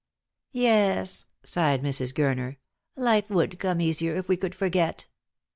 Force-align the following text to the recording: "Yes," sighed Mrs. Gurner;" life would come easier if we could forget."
"Yes," 0.51 1.27
sighed 1.43 1.83
Mrs. 1.83 2.11
Gurner;" 2.11 2.57
life 3.09 3.29
would 3.29 3.59
come 3.59 3.79
easier 3.79 4.15
if 4.15 4.27
we 4.27 4.35
could 4.35 4.55
forget." 4.55 5.05